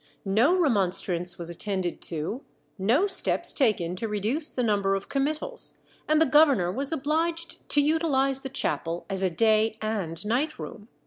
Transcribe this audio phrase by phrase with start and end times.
[0.25, 2.43] No remonstrance was attended to,
[2.79, 7.81] no steps taken to reduce the number of committals, and the governor was obliged to
[7.81, 10.87] utilize the chapel as a day and night room.